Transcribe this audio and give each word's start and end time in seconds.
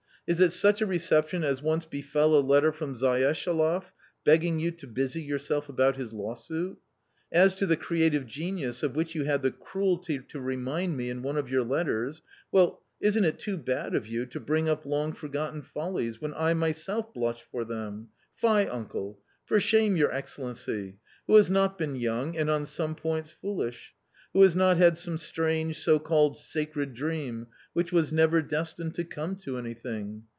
Is 0.27 0.39
it 0.39 0.53
such 0.53 0.81
a 0.81 0.85
reception 0.85 1.43
as 1.43 1.61
once 1.61 1.85
befel 1.85 2.35
a 2.35 2.39
letter 2.39 2.71
from 2.71 2.95
Zayeshaloff 2.95 3.91
begging 4.23 4.61
you 4.61 4.71
to 4.71 4.87
busy 4.87 5.21
yourself 5.21 5.67
about 5.67 5.97
his 5.97 6.13
lawsuit?.... 6.13 6.77
As 7.33 7.53
to 7.55 7.65
the 7.65 7.75
'creative 7.75 8.25
genius' 8.27 8.81
of 8.83 8.95
which 8.95 9.13
you 9.13 9.25
had 9.25 9.41
the 9.41 9.51
cruelty 9.51 10.19
to 10.19 10.39
remind 10.39 10.95
me 10.95 11.09
in 11.09 11.21
one 11.21 11.35
of 11.35 11.49
your 11.49 11.65
letters, 11.65 12.21
well.... 12.49 12.81
isn't 13.01 13.25
it 13.25 13.39
too 13.39 13.57
bad 13.57 13.93
of 13.93 14.07
you 14.07 14.25
to 14.27 14.39
bring 14.39 14.69
up 14.69 14.85
long 14.85 15.11
forgotten 15.11 15.63
follies, 15.63 16.21
when 16.21 16.33
I 16.35 16.53
myself 16.53 17.13
blush 17.13 17.41
for 17.43 17.65
them?.... 17.65 18.07
Fie, 18.33 18.69
uncle! 18.69 19.19
for 19.43 19.59
shame, 19.59 19.97
your 19.97 20.13
Excellency! 20.13 20.97
Who 21.27 21.35
has 21.35 21.51
not 21.51 21.77
been 21.77 21.97
young 21.97 22.37
and, 22.37 22.49
on 22.49 22.65
some 22.65 22.95
points, 22.95 23.31
foolish? 23.31 23.95
Who 24.33 24.43
has 24.43 24.55
not 24.55 24.77
had 24.77 24.97
some 24.97 25.17
strange, 25.17 25.77
so 25.79 25.99
called' 25.99 26.37
sacred' 26.37 26.93
dream 26.93 27.47
which 27.73 27.91
was 27.91 28.13
never 28.13 28.41
destined 28.41 28.93
to 28.95 29.03
come 29.03 29.35
to 29.35 29.57
anything 29.57 30.23